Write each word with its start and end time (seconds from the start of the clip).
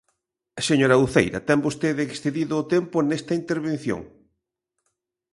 Señora 0.67 1.01
Uceira, 1.05 1.39
ten 1.47 1.59
vostede 1.65 2.01
excedido 2.05 2.53
o 2.61 2.67
tempo 2.73 2.97
nesta 3.01 3.33
intervención. 3.41 4.01